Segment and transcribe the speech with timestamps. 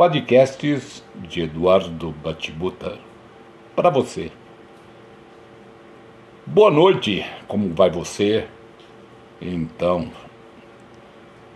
[0.00, 2.96] Podcasts de Eduardo Batibuta.
[3.76, 4.32] Para você.
[6.46, 8.46] Boa noite, como vai você?
[9.42, 10.10] Então,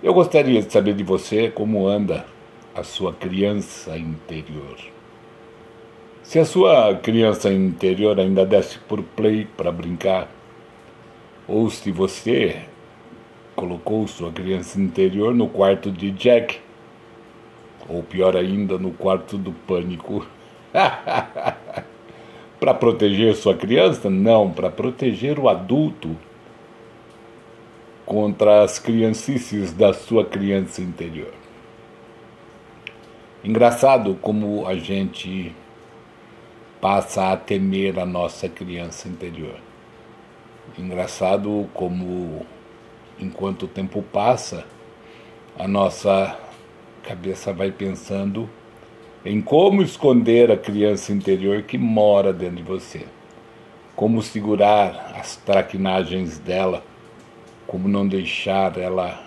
[0.03, 2.27] eu gostaria de saber de você como anda
[2.75, 4.77] a sua criança interior.
[6.23, 10.29] Se a sua criança interior ainda desce por play para brincar,
[11.49, 12.61] ou se você
[13.57, 16.61] colocou sua criança interior no quarto de Jack
[17.89, 20.27] ou pior ainda, no quarto do pânico.
[22.61, 24.09] para proteger sua criança?
[24.09, 26.17] Não, para proteger o adulto
[28.07, 31.33] contra as criancices da sua criança interior.
[33.43, 35.55] Engraçado como a gente
[36.81, 39.57] passa a temer a nossa criança interior.
[40.79, 42.47] Engraçado como,
[43.19, 44.65] enquanto o tempo passa,
[45.59, 46.39] a nossa
[47.05, 48.49] cabeça vai pensando
[49.25, 53.07] em como esconder a criança interior que mora dentro de você,
[53.95, 56.83] como segurar as traquinagens dela,
[57.67, 59.23] como não deixar ela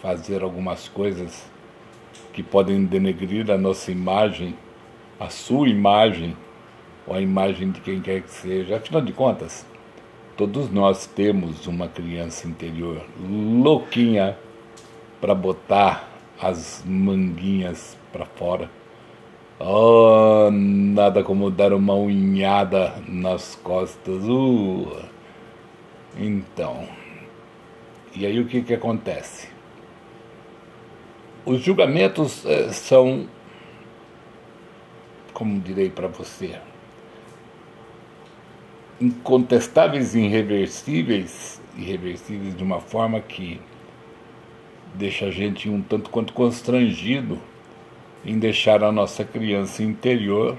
[0.00, 1.44] fazer algumas coisas
[2.32, 4.54] que podem denegrir a nossa imagem,
[5.20, 6.36] a sua imagem
[7.06, 8.76] ou a imagem de quem quer que seja.
[8.76, 9.66] Afinal de contas,
[10.36, 14.36] todos nós temos uma criança interior louquinha
[15.20, 16.07] para botar
[16.40, 18.70] as manguinhas para fora.
[19.60, 24.22] Oh, nada como dar uma unhada nas costas.
[24.24, 25.04] Uh.
[26.16, 26.88] Então,
[28.14, 29.48] e aí o que, que acontece?
[31.44, 33.28] Os julgamentos eh, são,
[35.32, 36.58] como direi para você,
[39.00, 43.60] incontestáveis irreversíveis, irreversíveis de uma forma que
[44.94, 47.38] deixa a gente um tanto quanto constrangido
[48.24, 50.56] em deixar a nossa criança interior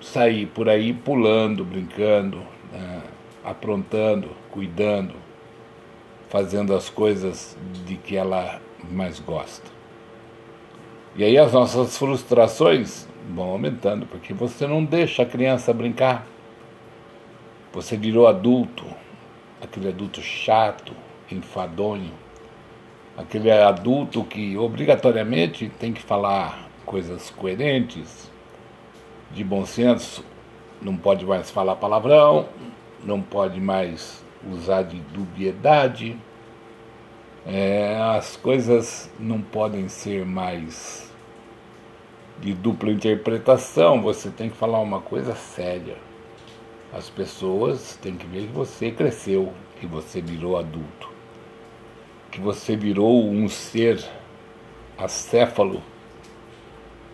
[0.00, 2.38] sair por aí pulando, brincando,
[2.70, 3.02] né,
[3.42, 5.14] aprontando, cuidando,
[6.28, 7.56] fazendo as coisas
[7.86, 8.60] de que ela
[8.90, 9.70] mais gosta.
[11.16, 16.26] E aí as nossas frustrações vão aumentando, porque você não deixa a criança brincar.
[17.72, 18.84] Você virou adulto,
[19.62, 20.92] aquele adulto chato,
[21.30, 22.12] enfadonho,
[23.16, 28.30] aquele adulto que obrigatoriamente tem que falar coisas coerentes,
[29.30, 30.24] de bom senso,
[30.82, 32.48] não pode mais falar palavrão,
[33.04, 36.16] não pode mais usar de dubiedade,
[37.46, 41.12] é, as coisas não podem ser mais
[42.40, 45.96] de dupla interpretação, você tem que falar uma coisa séria.
[46.92, 51.13] As pessoas têm que ver que você cresceu, que você virou adulto
[52.34, 54.04] que você virou um ser
[54.98, 55.80] acéfalo,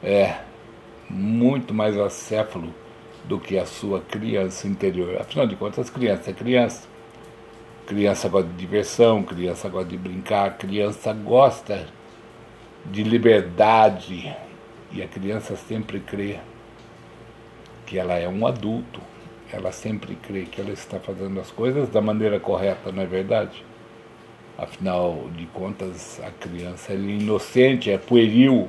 [0.02, 0.38] é
[1.10, 2.74] muito mais acéfalo
[3.24, 5.20] do que a sua criança interior.
[5.20, 6.88] Afinal de contas, criança é criança.
[7.86, 11.86] Criança gosta de diversão, criança gosta de brincar, criança gosta
[12.86, 14.34] de liberdade.
[14.90, 16.38] E a criança sempre crê
[17.84, 19.02] que ela é um adulto.
[19.52, 23.68] Ela sempre crê que ela está fazendo as coisas da maneira correta, não é verdade?
[24.60, 28.68] Afinal de contas, a criança é inocente, é pueril.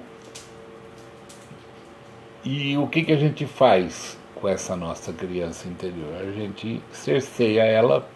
[2.45, 6.13] E o que, que a gente faz com essa nossa criança interior?
[6.21, 8.07] A gente cerceia ela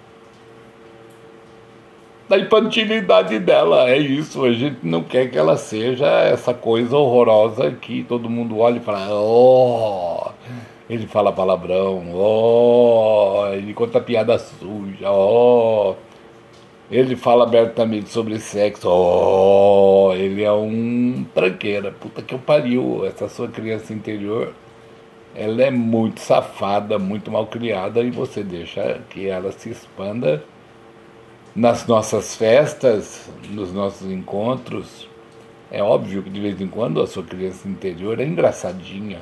[2.30, 4.46] da infantilidade dela, é isso.
[4.46, 8.80] A gente não quer que ela seja essa coisa horrorosa que todo mundo olha e
[8.80, 10.32] fala: oh,
[10.90, 15.96] ele fala palavrão, oh, ele conta piada suja, oh
[16.90, 18.88] ele fala abertamente sobre sexo.
[18.90, 21.92] Oh, ele é um tranqueira.
[21.92, 23.06] Puta que eu pariu.
[23.06, 24.54] Essa sua criança interior,
[25.36, 30.44] ela é muito safada, muito mal criada e você deixa que ela se expanda
[31.56, 35.10] nas nossas festas, nos nossos encontros.
[35.72, 39.20] É óbvio que de vez em quando a sua criança interior é engraçadinha.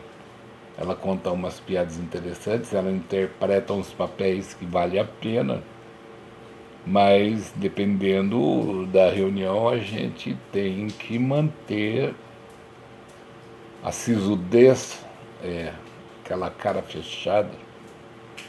[0.77, 5.61] Ela conta umas piadas interessantes, ela interpreta uns papéis que vale a pena
[6.85, 12.13] mas dependendo da reunião a gente tem que manter
[13.83, 15.03] a sisudez,
[15.43, 15.73] é,
[16.23, 17.51] aquela cara fechada,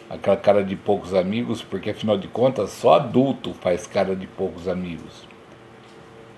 [0.09, 4.69] aquela cara de poucos amigos, porque afinal de contas só adulto faz cara de poucos
[4.69, 5.27] amigos.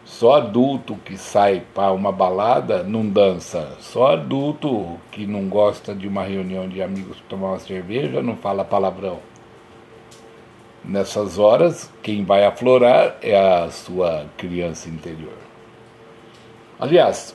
[0.06, 3.76] Só adulto que sai para uma balada não dança.
[3.81, 8.37] Só adulto que não gosta de uma reunião de amigos para tomar uma cerveja não
[8.37, 9.19] fala palavrão.
[10.87, 15.37] Nessas horas, quem vai aflorar é a sua criança interior.
[16.79, 17.35] Aliás,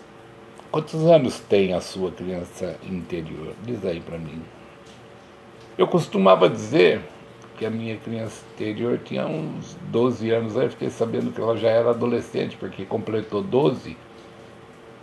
[0.72, 3.54] quantos anos tem a sua criança interior?
[3.62, 4.42] Diz aí para mim.
[5.78, 7.02] Eu costumava dizer
[7.58, 11.68] que a minha criança interior tinha uns 12 anos, aí fiquei sabendo que ela já
[11.68, 13.98] era adolescente, porque completou 12.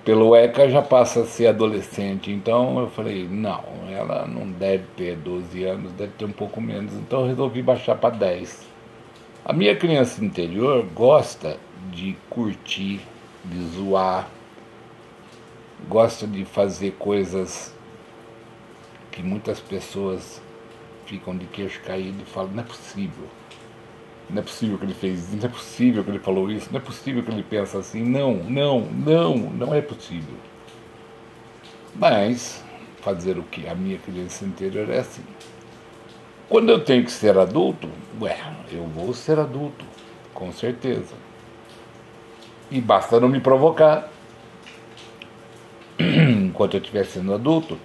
[0.09, 2.31] Pelo ECA já passa a ser adolescente.
[2.31, 6.95] Então eu falei, não, ela não deve ter 12 anos, deve ter um pouco menos.
[6.95, 8.67] Então eu resolvi baixar para 10.
[9.45, 11.59] A minha criança interior gosta
[11.93, 13.03] de curtir,
[13.45, 14.31] de zoar,
[15.87, 17.75] gosta de fazer coisas
[19.13, 20.41] que muitas pessoas
[21.05, 23.27] ficam de queixo caído e falam: não é possível.
[24.31, 26.79] Não é possível que ele fez isso, não é possível que ele falou isso, não
[26.79, 28.03] é possível que ele pensa assim.
[28.03, 30.35] Não, não, não, não é possível.
[31.95, 32.63] Mas,
[33.01, 33.67] fazer o que?
[33.67, 35.25] A minha criança interior é assim.
[36.49, 37.89] Quando eu tenho que ser adulto,
[38.21, 38.39] ué,
[38.71, 39.85] eu vou ser adulto,
[40.35, 41.15] com certeza.
[42.71, 44.11] E basta não me provocar.
[45.99, 47.79] Enquanto eu estiver sendo adulto,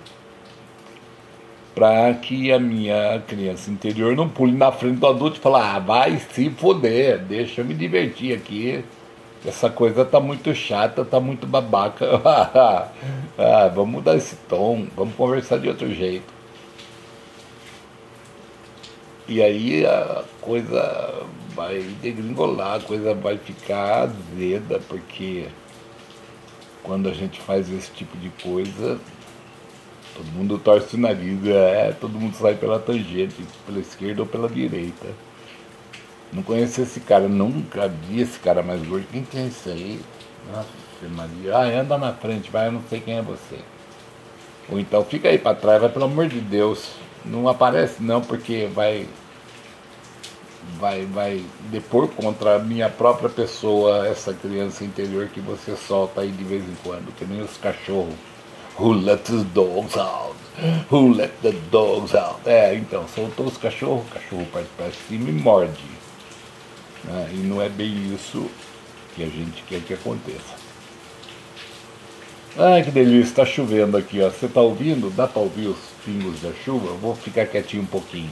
[1.73, 5.79] para que a minha criança interior não pule na frente do adulto e fale, ah,
[5.79, 8.83] vai se foder, deixa eu me divertir aqui.
[9.45, 12.05] Essa coisa tá muito chata, tá muito babaca.
[13.37, 16.31] ah, vamos mudar esse tom, vamos conversar de outro jeito.
[19.27, 21.23] E aí a coisa
[21.55, 25.47] vai degringolar, a coisa vai ficar azeda, porque
[26.83, 28.99] quando a gente faz esse tipo de coisa,
[30.15, 34.47] Todo mundo torce o nariz, é, todo mundo sai pela tangente, pela esquerda ou pela
[34.47, 35.07] direita.
[36.31, 39.05] Não conheço esse cara, nunca vi esse cara mais gordo.
[39.11, 39.99] Quem que é isso aí?
[40.51, 40.67] Nossa
[41.09, 41.57] Maria.
[41.57, 43.59] Ah, anda na frente, vai, eu não sei quem é você.
[44.69, 46.91] Ou então fica aí para trás, vai pelo amor de Deus.
[47.25, 49.07] Não aparece não, porque vai
[50.79, 56.31] vai vai depor contra a minha própria pessoa essa criança interior que você solta aí
[56.31, 58.32] de vez em quando, que nem os cachorros.
[58.77, 60.35] Who let the dogs out?
[60.89, 62.41] Who let the dogs out?
[62.45, 65.83] É, então, soltou os cachorros, o cachorro parte para cima e morde.
[67.03, 67.29] Né?
[67.33, 68.49] E não é bem isso
[69.15, 70.63] que a gente quer que aconteça.
[72.57, 74.29] Ai, que delícia, está chovendo aqui, ó.
[74.29, 75.09] Você está ouvindo?
[75.09, 76.87] Dá para ouvir os pingos da chuva?
[76.87, 78.29] Eu vou ficar quietinho um pouquinho.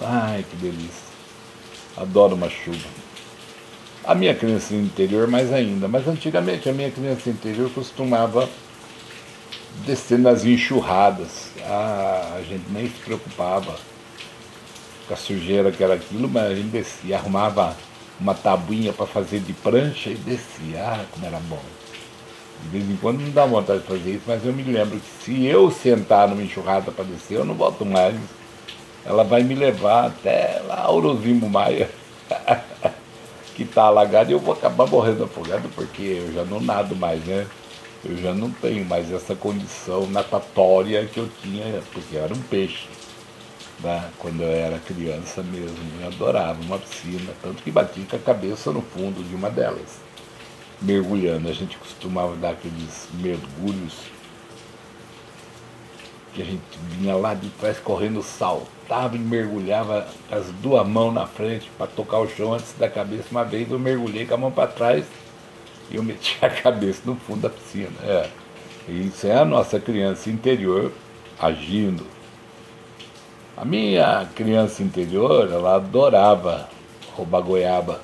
[0.00, 1.12] Ai, que delícia.
[1.96, 3.01] Adoro uma chuva.
[4.04, 8.48] A minha criança interior mais ainda, mas antigamente a minha criança interior costumava
[9.86, 11.50] descer nas enxurradas.
[11.64, 13.76] Ah, a gente nem se preocupava
[15.06, 17.76] com a sujeira que era aquilo, mas a gente descia, arrumava
[18.18, 20.82] uma tabuinha para fazer de prancha e descia.
[20.82, 21.62] Ah, como era bom.
[22.64, 25.24] De vez em quando não dá vontade de fazer isso, mas eu me lembro que
[25.24, 28.16] se eu sentar numa enxurrada para descer, eu não volto mais.
[29.04, 31.88] Ela vai me levar até lá, Orozimbo Maia.
[33.54, 37.24] que está alagado e eu vou acabar morrendo afogado porque eu já não nado mais,
[37.24, 37.46] né?
[38.04, 42.42] Eu já não tenho mais essa condição natatória que eu tinha, porque eu era um
[42.42, 42.88] peixe.
[43.78, 44.10] Né?
[44.18, 48.72] Quando eu era criança mesmo, eu adorava uma piscina, tanto que batia com a cabeça
[48.72, 50.00] no fundo de uma delas,
[50.80, 51.48] mergulhando.
[51.48, 53.94] A gente costumava dar aqueles mergulhos
[56.34, 56.62] que a gente
[56.98, 58.22] vinha lá de trás correndo,
[58.92, 63.24] saltava e mergulhava as duas mãos na frente para tocar o chão antes da cabeça.
[63.30, 65.06] Uma vez eu mergulhei com a mão para trás
[65.90, 67.90] e eu meti a cabeça no fundo da piscina.
[68.04, 68.28] É.
[68.86, 70.92] Isso é a nossa criança interior
[71.40, 72.06] agindo.
[73.56, 76.68] A minha criança interior, ela adorava
[77.14, 78.00] roubar goiaba,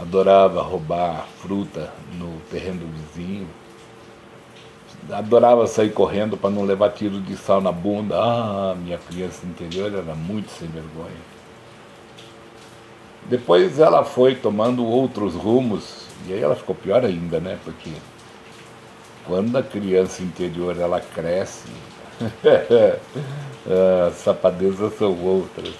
[0.00, 3.48] adorava roubar fruta no terreno do vizinho
[5.10, 8.16] adorava sair correndo para não levar tiro de sal na bunda.
[8.16, 11.34] Ah, minha criança interior era muito sem vergonha.
[13.28, 17.58] Depois ela foi tomando outros rumos, e aí ela ficou pior ainda, né?
[17.64, 17.90] Porque
[19.26, 21.68] quando a criança interior ela cresce,
[24.08, 25.72] as sapadezas são outras.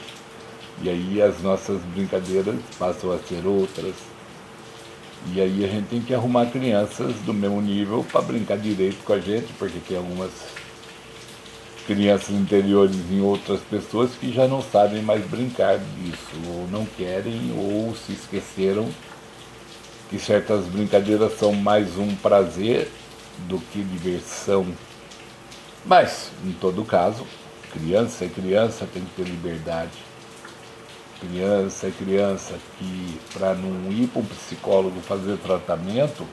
[0.82, 3.94] E aí as nossas brincadeiras passam a ser outras
[5.32, 9.14] e aí a gente tem que arrumar crianças do mesmo nível para brincar direito com
[9.14, 10.30] a gente, porque tem algumas
[11.86, 17.52] crianças interiores em outras pessoas que já não sabem mais brincar disso, ou não querem,
[17.56, 18.88] ou se esqueceram
[20.10, 22.90] que certas brincadeiras são mais um prazer
[23.48, 24.66] do que diversão.
[25.86, 27.26] Mas, em todo caso,
[27.72, 30.13] criança é criança, tem que ter liberdade
[31.24, 36.26] criança é criança que, para não ir para um psicólogo fazer tratamento,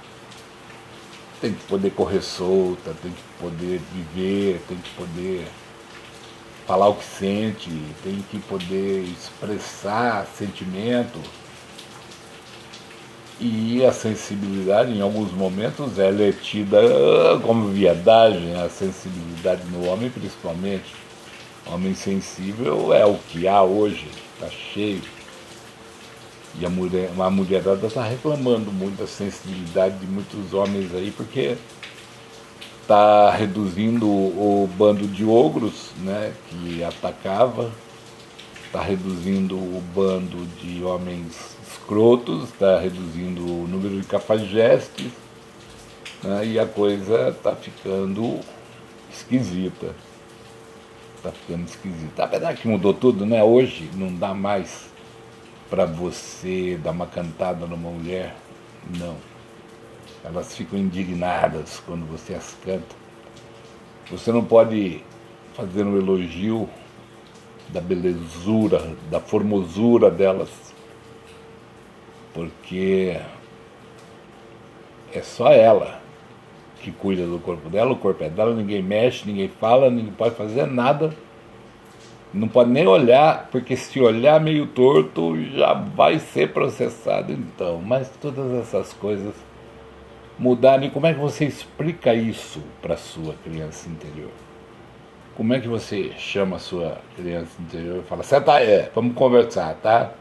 [1.39, 5.47] tem que poder correr solta, tem que poder viver, tem que poder
[6.67, 7.69] falar o que sente,
[8.03, 11.19] tem que poder expressar sentimento.
[13.39, 16.79] E a sensibilidade, em alguns momentos, ela é tida
[17.41, 20.93] como viadagem, a sensibilidade no homem, principalmente.
[21.65, 25.01] Homem sensível é o que há hoje, está cheio.
[26.59, 31.55] E a, mulher, a mulherada está reclamando muito da sensibilidade de muitos homens aí, porque
[32.81, 37.71] está reduzindo o bando de ogros né, que atacava,
[38.65, 45.11] está reduzindo o bando de homens escrotos, está reduzindo o número de cafajestes,
[46.21, 48.39] né, e a coisa está ficando
[49.09, 49.95] esquisita.
[51.21, 52.23] Está ficando esquisita.
[52.23, 53.43] A verdade é que mudou tudo, né?
[53.43, 54.89] Hoje não dá mais
[55.69, 58.35] para você dar uma cantada numa mulher.
[58.97, 59.15] Não
[60.23, 62.95] elas ficam indignadas quando você as canta.
[64.09, 65.03] Você não pode
[65.53, 66.69] fazer um elogio
[67.69, 70.49] da belezura, da formosura delas,
[72.33, 73.19] porque
[75.13, 76.00] é só ela
[76.81, 80.35] que cuida do corpo dela, o corpo é dela, ninguém mexe, ninguém fala, ninguém pode
[80.35, 81.13] fazer nada.
[82.33, 87.81] Não pode nem olhar, porque se olhar meio torto já vai ser processado então.
[87.85, 89.35] Mas todas essas coisas
[90.39, 90.89] mudarem.
[90.89, 94.31] Como é que você explica isso para a sua criança interior?
[95.35, 99.75] Como é que você chama a sua criança interior e fala, senta aí, vamos conversar,
[99.75, 100.11] tá?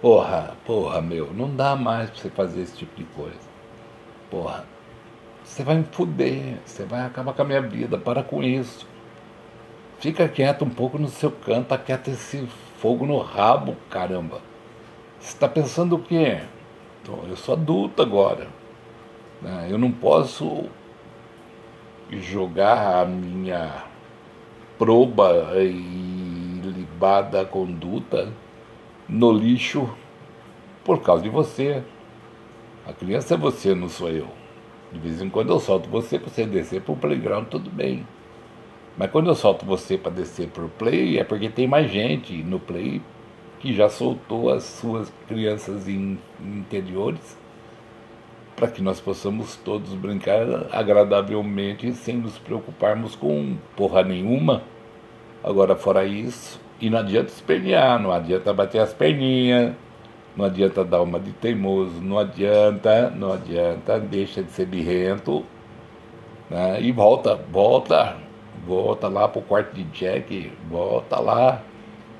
[0.00, 3.48] Porra, porra, meu, não dá mais para você fazer esse tipo de coisa.
[4.30, 4.64] Porra,
[5.48, 8.86] você vai me fuder, você vai acabar com a minha vida, para com isso.
[9.98, 12.46] Fica quieto um pouco no seu canto, aquieta esse
[12.80, 14.40] fogo no rabo, caramba.
[15.18, 16.42] Você está pensando o quê?
[17.28, 18.46] Eu sou adulto agora.
[19.40, 19.68] Né?
[19.70, 20.66] Eu não posso
[22.10, 23.84] jogar a minha
[24.78, 28.32] proba e libada conduta
[29.08, 29.88] no lixo
[30.84, 31.82] por causa de você.
[32.86, 34.37] A criança é você, não sou eu.
[34.92, 38.06] De vez em quando eu solto você para você descer para o playground, tudo bem.
[38.96, 42.32] Mas quando eu solto você para descer para o play, é porque tem mais gente
[42.42, 43.00] no play
[43.60, 47.36] que já soltou as suas crianças in, interiores
[48.58, 50.42] para que nós possamos todos brincar
[50.72, 54.62] agradavelmente sem nos preocuparmos com porra nenhuma.
[55.44, 59.74] Agora, fora isso, e não adianta espernear, não adianta bater as perninhas,
[60.38, 65.44] não adianta dar uma de teimoso, não adianta, não adianta, deixa de ser birrento
[66.48, 66.80] né?
[66.80, 68.16] e volta, volta,
[68.64, 71.60] volta lá pro quarto de Jack, volta lá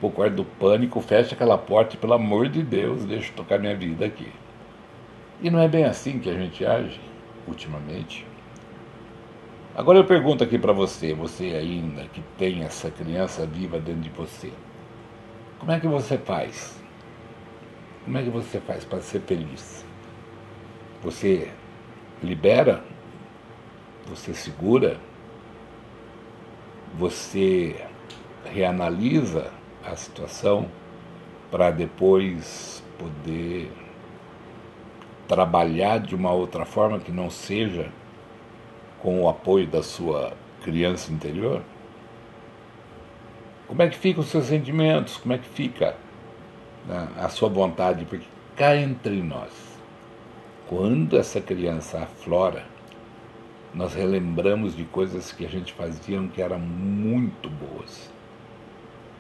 [0.00, 3.76] pro quarto do pânico, fecha aquela porta, pelo amor de Deus, deixa eu tocar minha
[3.76, 4.32] vida aqui.
[5.40, 7.00] E não é bem assim que a gente age
[7.46, 8.26] ultimamente.
[9.76, 14.10] Agora eu pergunto aqui para você, você ainda que tem essa criança viva dentro de
[14.10, 14.50] você,
[15.60, 16.88] como é que você faz?
[18.08, 19.84] Como é que você faz para ser feliz?
[21.02, 21.50] Você
[22.22, 22.82] libera?
[24.06, 24.98] Você segura?
[26.94, 27.76] Você
[28.46, 29.52] reanalisa
[29.84, 30.70] a situação
[31.50, 33.70] para depois poder
[35.28, 37.92] trabalhar de uma outra forma que não seja
[39.02, 41.60] com o apoio da sua criança interior?
[43.66, 45.18] Como é que ficam os seus sentimentos?
[45.18, 45.94] Como é que fica
[47.16, 48.04] a sua vontade?
[48.04, 49.52] Porque cá entre nós,
[50.66, 52.64] quando essa criança aflora,
[53.75, 58.11] nós relembramos de coisas que a gente fazia que eram muito boas.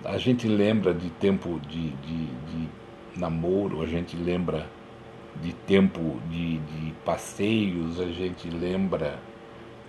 [0.04, 2.68] A gente lembra de tempo de, de, de
[3.16, 4.66] namoro, a gente lembra
[5.42, 9.18] de tempo de, de passeios, a gente lembra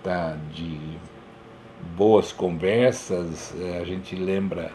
[0.02, 0.78] tá, de
[1.96, 4.72] boas conversas, eh, a gente lembra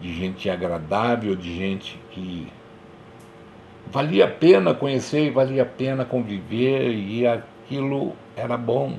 [0.00, 2.52] de gente agradável, de gente que
[3.90, 8.98] valia a pena conhecer e valia a pena conviver e aquilo era bom.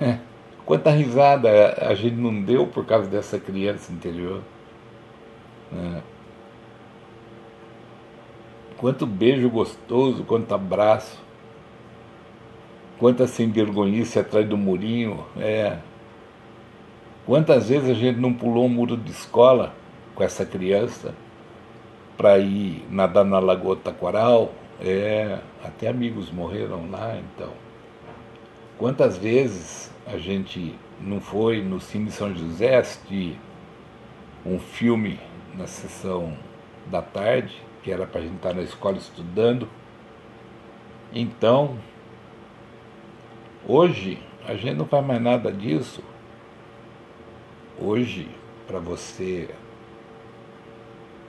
[0.64, 1.48] Quanta risada
[1.80, 4.42] a gente não deu por causa dessa criança interior.
[5.72, 6.02] Né?
[8.76, 11.18] Quanto beijo gostoso, quanto abraço.
[12.98, 15.24] Quanta sem vergonhice atrás do murinho.
[15.38, 15.78] É.
[17.28, 19.74] Quantas vezes a gente não pulou um muro de escola
[20.14, 21.14] com essa criança
[22.16, 24.50] para ir nadar na Lagoa Taquaral?
[24.80, 27.52] É, até amigos morreram lá, então.
[28.78, 33.38] Quantas vezes a gente não foi no Cine São José assistir
[34.46, 35.20] um filme
[35.54, 36.32] na sessão
[36.86, 39.68] da tarde que era para a gente estar na escola estudando.
[41.12, 41.76] Então,
[43.66, 46.02] hoje a gente não faz mais nada disso.
[47.80, 48.28] Hoje,
[48.66, 49.48] para você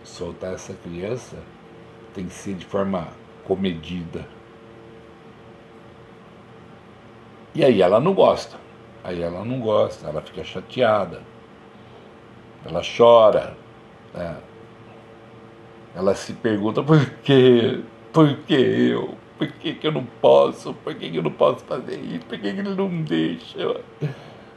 [0.03, 1.37] soltar essa criança,
[2.13, 3.07] tem que ser de forma
[3.45, 4.25] comedida.
[7.53, 8.57] E aí ela não gosta.
[9.03, 11.21] Aí ela não gosta, ela fica chateada,
[12.65, 13.55] ela chora,
[14.13, 14.37] né?
[15.95, 17.81] ela se pergunta por quê?
[18.11, 19.15] Por que eu?
[19.37, 20.73] Por que, que eu não posso?
[20.73, 22.25] Por que, que eu não posso fazer isso?
[22.25, 23.81] Por que, que ele não deixa?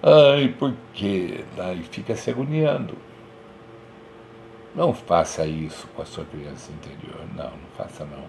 [0.04, 1.44] Ai, por quê?
[1.56, 2.98] Aí fica se agoniando.
[4.74, 7.20] Não faça isso com a sua criança interior.
[7.36, 8.24] Não, não faça não.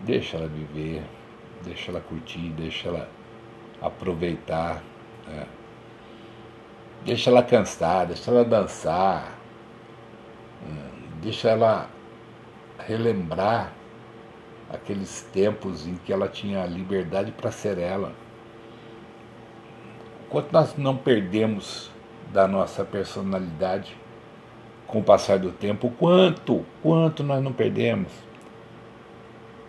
[0.00, 1.02] Deixa ela viver,
[1.62, 3.08] deixa ela curtir, deixa ela
[3.82, 4.82] aproveitar.
[5.26, 5.46] Né?
[7.04, 9.38] Deixa ela cansar, deixa ela dançar,
[10.66, 10.90] né?
[11.20, 11.90] deixa ela
[12.78, 13.74] relembrar
[14.72, 18.23] aqueles tempos em que ela tinha liberdade para ser ela.
[20.34, 21.92] Quanto nós não perdemos
[22.32, 23.96] da nossa personalidade
[24.84, 28.10] com o passar do tempo, quanto, quanto nós não perdemos.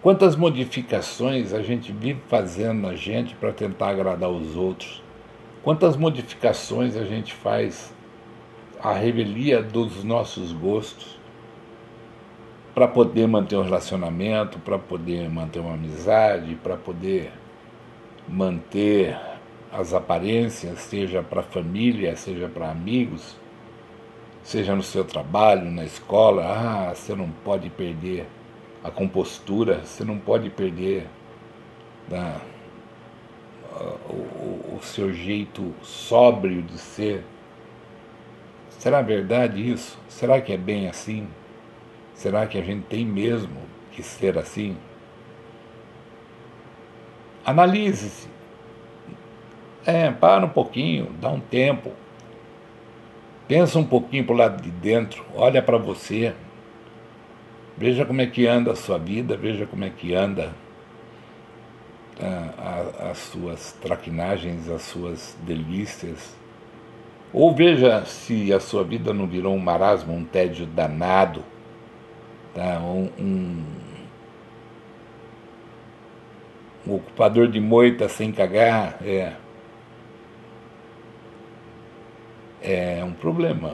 [0.01, 5.03] Quantas modificações a gente vive fazendo na gente para tentar agradar os outros?
[5.61, 7.93] Quantas modificações a gente faz
[8.81, 11.19] à revelia dos nossos gostos
[12.73, 17.31] para poder manter um relacionamento, para poder manter uma amizade, para poder
[18.27, 19.34] manter
[19.77, 23.35] as aparências, seja para família, seja para amigos,
[24.41, 26.45] seja no seu trabalho, na escola.
[26.45, 28.25] Ah, você não pode perder
[28.81, 31.07] a compostura, você não pode perder
[32.07, 32.39] né,
[34.09, 37.25] o, o seu jeito sóbrio de ser.
[38.69, 39.99] Será verdade isso?
[40.07, 41.27] Será que é bem assim?
[42.13, 43.59] Será que a gente tem mesmo
[43.91, 44.77] que ser assim?
[47.45, 48.34] Analise-se.
[49.85, 51.91] É, para um pouquinho, dá um tempo.
[53.47, 56.33] Pensa um pouquinho para o lado de dentro, olha para você,
[57.77, 60.53] Veja como é que anda a sua vida, veja como é que anda
[62.21, 66.37] ah, a, as suas traquinagens, as suas delícias.
[67.33, 71.43] Ou veja se a sua vida não virou um marasmo, um tédio danado,
[72.53, 72.79] tá?
[72.79, 73.63] um, um,
[76.87, 78.99] um ocupador de moita sem cagar.
[79.01, 79.33] É,
[82.65, 83.69] é um problema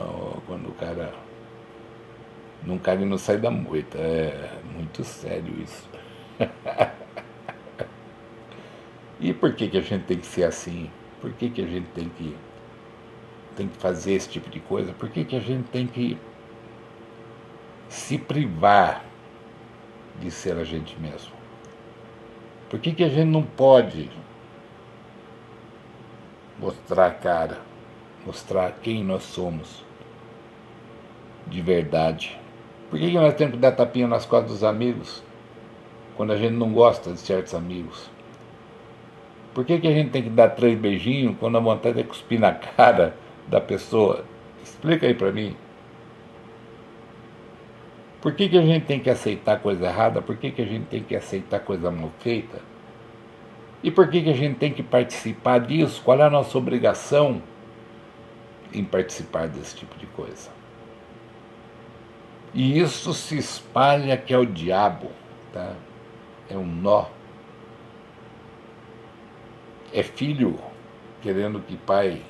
[0.46, 1.14] quando o cara
[2.62, 3.96] não caga e não sai da moita.
[3.96, 5.88] É muito sério isso.
[9.18, 10.90] e por que, que a gente tem que ser assim?
[11.22, 12.36] Por que, que a gente tem que,
[13.56, 14.92] tem que fazer esse tipo de coisa?
[14.92, 16.18] Por que, que a gente tem que
[17.88, 19.02] se privar
[20.20, 21.32] de ser a gente mesmo?
[22.68, 24.10] Por que, que a gente não pode
[26.58, 27.71] mostrar a cara,
[28.26, 29.84] mostrar quem nós somos
[31.46, 32.38] de verdade?
[32.90, 35.22] Por que, nós temos que dar tapinha nas costas dos amigos
[36.16, 38.10] quando a gente não gosta de certos amigos?
[39.54, 42.40] Por que, que a gente tem que dar três beijinhos quando a vontade é cuspir
[42.40, 43.14] na cara
[43.48, 44.24] da pessoa?
[44.62, 45.56] Explica aí para mim.
[48.20, 50.22] Por que, que a gente tem que aceitar coisa errada?
[50.22, 52.60] Por que, que a gente tem que aceitar coisa mal feita?
[53.82, 56.00] E por que, que a gente tem que participar disso?
[56.04, 57.42] Qual é a nossa obrigação
[58.72, 60.50] em participar desse tipo de coisa?
[62.54, 65.10] E isso se espalha que é o diabo,
[65.52, 65.74] tá?
[66.48, 67.06] É um nó.
[69.92, 70.58] É filho
[71.22, 72.22] querendo que pai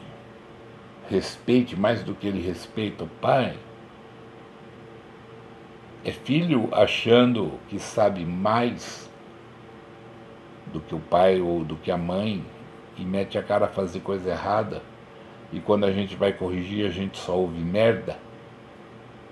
[1.08, 3.58] respeite mais do que ele respeita o pai.
[6.04, 9.10] É filho achando que sabe mais
[10.72, 12.44] do que o pai ou do que a mãe
[12.96, 14.82] e mete a cara a fazer coisa errada.
[15.52, 18.16] E quando a gente vai corrigir, a gente só ouve merda.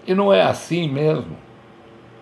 [0.06, 1.36] E não é assim mesmo.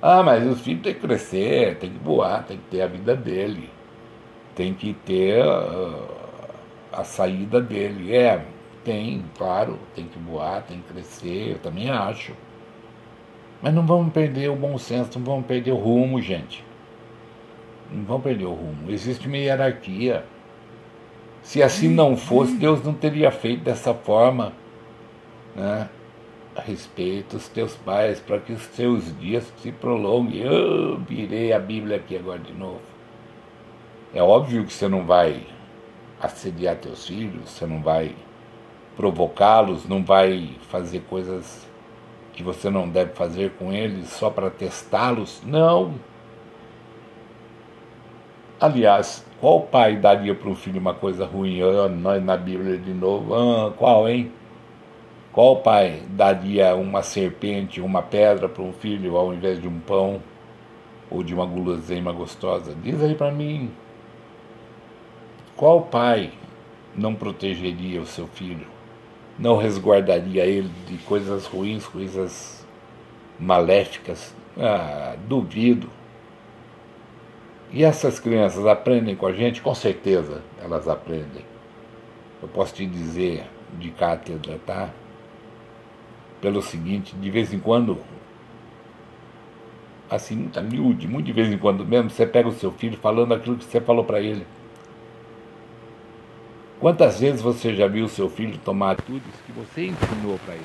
[0.00, 3.16] Ah, mas o filho tem que crescer, tem que voar, tem que ter a vida
[3.16, 3.68] dele,
[4.54, 6.06] tem que ter uh,
[6.92, 8.14] a saída dele.
[8.14, 8.44] É,
[8.84, 12.32] tem, claro, tem que voar, tem que crescer, eu também acho.
[13.60, 16.64] Mas não vamos perder o bom senso, não vamos perder o rumo, gente.
[17.92, 18.90] Não vamos perder o rumo.
[18.90, 20.24] Existe uma hierarquia.
[21.42, 24.52] Se assim não fosse, Deus não teria feito dessa forma.
[25.54, 25.88] Né?
[26.60, 30.40] respeita os teus pais para que os teus dias se prolonguem.
[30.40, 32.80] Eu virei a Bíblia aqui agora de novo.
[34.14, 35.46] É óbvio que você não vai
[36.20, 38.14] assediar teus filhos, você não vai
[38.96, 41.66] provocá-los, não vai fazer coisas
[42.32, 45.42] que você não deve fazer com eles só para testá-los.
[45.44, 45.94] Não.
[48.60, 51.60] Aliás, qual pai daria para um filho uma coisa ruim?
[52.00, 53.34] nós na Bíblia de novo.
[53.34, 54.32] Ah, qual, hein?
[55.32, 60.20] Qual pai daria uma serpente, uma pedra para um filho ao invés de um pão?
[61.10, 62.74] ou de uma guloseima gostosa.
[62.82, 63.70] Diz aí para mim,
[65.56, 66.32] qual pai
[66.94, 68.66] não protegeria o seu filho?
[69.38, 72.66] Não resguardaria ele de coisas ruins, coisas
[73.38, 74.34] maléficas?
[74.58, 75.88] Ah, duvido.
[77.70, 79.60] E essas crianças aprendem com a gente?
[79.60, 81.44] Com certeza elas aprendem.
[82.40, 83.44] Eu posso te dizer
[83.78, 84.90] de cátedra, tá?
[86.40, 87.98] Pelo seguinte, de vez em quando,
[90.08, 93.34] assim, muito miúde, muito de vez em quando mesmo, você pega o seu filho falando
[93.34, 94.46] aquilo que você falou para ele.
[96.80, 100.64] Quantas vezes você já viu seu filho tomar atitudes que você ensinou para ele?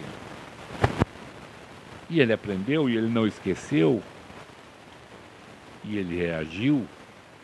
[2.07, 4.01] E ele aprendeu e ele não esqueceu
[5.83, 6.87] e ele reagiu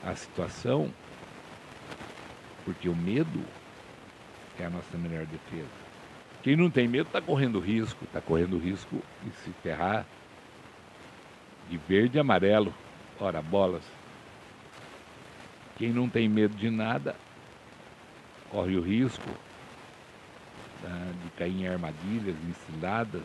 [0.03, 0.91] à situação,
[2.65, 3.43] porque o medo
[4.59, 5.69] é a nossa melhor defesa.
[6.41, 10.05] Quem não tem medo está correndo risco, está correndo risco de se ferrar
[11.69, 12.73] de verde e amarelo.
[13.19, 13.83] Ora, bolas.
[15.77, 17.15] Quem não tem medo de nada
[18.49, 19.29] corre o risco
[20.83, 23.23] né, de cair em armadilhas, em ciladas,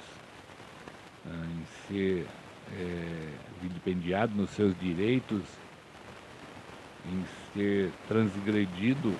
[1.25, 2.27] né, em ser
[2.73, 5.43] é, vilipendiado nos seus direitos,
[7.07, 9.15] em ser transgredido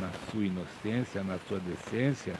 [0.00, 2.34] na sua inocência, na sua decência,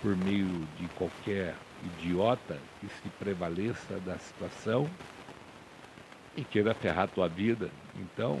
[0.00, 0.46] por meio
[0.78, 4.88] de qualquer idiota que se prevaleça da situação
[6.36, 7.70] e queira ferrar tua vida.
[7.96, 8.40] Então,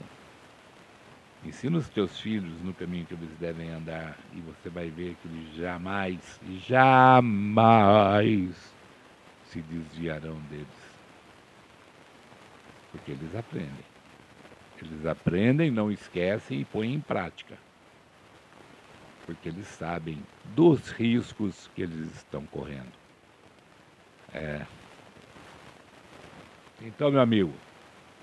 [1.44, 5.28] ensina os teus filhos no caminho que eles devem andar e você vai ver que
[5.28, 8.56] eles jamais, jamais
[9.44, 10.81] se desviarão deles
[12.92, 13.84] porque eles aprendem.
[14.76, 17.58] Eles aprendem, não esquecem e põem em prática.
[19.26, 22.92] Porque eles sabem dos riscos que eles estão correndo.
[24.34, 24.66] É.
[26.80, 27.52] Então, meu amigo,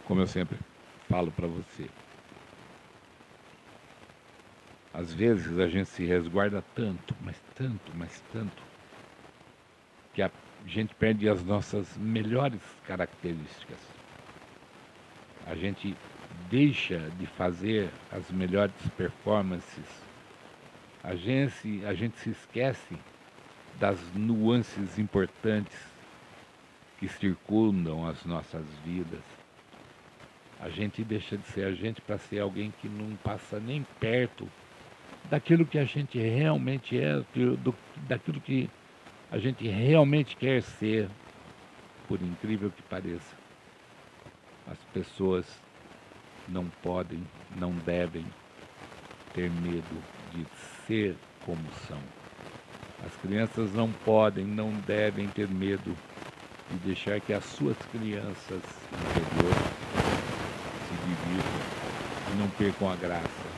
[0.06, 0.60] como eu sempre
[1.08, 1.90] falo para você,
[4.94, 8.64] às vezes a gente se resguarda tanto, mas tanto, mas tanto,
[10.14, 10.30] que a
[10.66, 13.99] gente perde as nossas melhores características
[15.50, 15.96] a gente
[16.50, 19.86] deixa de fazer as melhores performances,
[21.04, 22.96] a gente, a gente se esquece
[23.80, 25.78] das nuances importantes
[27.00, 29.22] que circundam as nossas vidas.
[30.60, 34.48] A gente deixa de ser a gente para ser alguém que não passa nem perto
[35.30, 37.74] daquilo que a gente realmente é, do,
[38.08, 38.70] daquilo que
[39.32, 41.08] a gente realmente quer ser,
[42.08, 43.39] por incrível que pareça.
[44.72, 45.46] As pessoas
[46.48, 47.24] não podem,
[47.56, 48.26] não devem
[49.34, 50.46] ter medo de
[50.86, 52.00] ser como são.
[53.06, 55.96] As crianças não podem, não devem ter medo
[56.70, 58.62] de deixar que as suas crianças
[58.94, 59.58] interiores
[60.88, 61.80] se divirtam
[62.32, 63.50] e não percam a graça,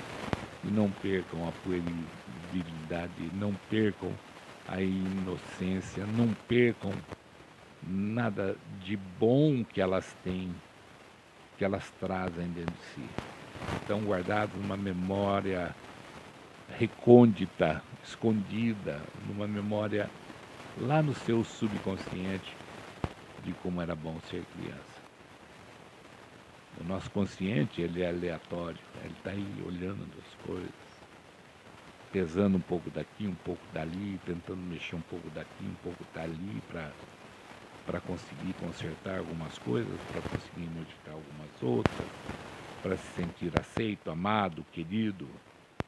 [0.63, 4.11] e não percam a puerilidade, não percam
[4.67, 6.93] a inocência, não percam
[7.83, 10.53] nada de bom que elas têm
[11.61, 13.09] que elas trazem dentro de si.
[13.79, 15.75] Estão guardados numa memória
[16.79, 20.09] recôndita, escondida, numa memória
[20.79, 22.51] lá no seu subconsciente
[23.45, 25.01] de como era bom ser criança.
[26.79, 30.71] O nosso consciente, ele é aleatório, ele está aí olhando as coisas,
[32.11, 36.59] pesando um pouco daqui, um pouco dali, tentando mexer um pouco daqui, um pouco dali
[36.71, 36.89] para
[37.85, 42.07] para conseguir consertar algumas coisas, para conseguir modificar algumas outras,
[42.81, 45.27] para se sentir aceito, amado, querido,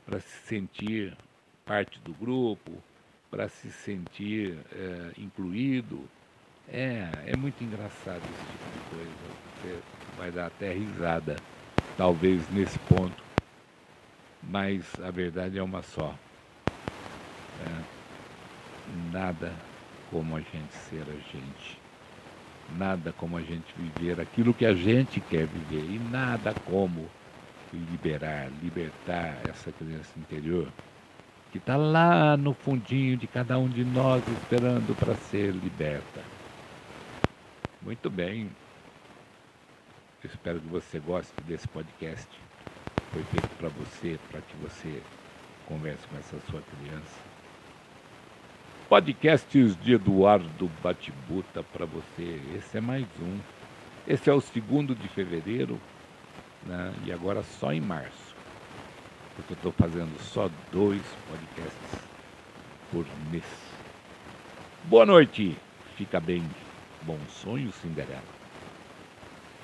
[0.05, 1.15] para se sentir
[1.65, 2.71] parte do grupo,
[3.31, 5.99] para se sentir é, incluído.
[6.67, 9.11] É, é muito engraçado esse tipo de coisa.
[9.61, 9.81] Você
[10.17, 11.35] vai dar até risada,
[11.97, 13.23] talvez nesse ponto.
[14.41, 16.13] Mas a verdade é uma só.
[17.59, 18.03] É,
[19.11, 19.51] nada
[20.11, 21.82] como a gente ser a gente.
[22.77, 27.07] Nada como a gente viver aquilo que a gente quer viver e nada como
[27.73, 30.67] liberar, libertar essa criança interior
[31.51, 36.21] que está lá no fundinho de cada um de nós esperando para ser liberta.
[37.79, 38.49] Muito bem.
[40.23, 42.27] Eu espero que você goste desse podcast.
[43.11, 44.99] Foi feito para você, para que você
[45.67, 47.32] converse com essa sua criança
[48.93, 52.39] podcasts de Eduardo Batibuta para você.
[52.55, 53.39] Esse é mais um.
[54.07, 55.79] Esse é o segundo de fevereiro
[56.67, 56.93] né?
[57.03, 58.35] e agora só em março.
[59.35, 62.07] Porque eu estou fazendo só dois podcasts
[62.91, 63.43] por mês.
[64.83, 65.57] Boa noite,
[65.97, 66.43] fica bem.
[67.01, 68.42] Bom sonho, Cinderela.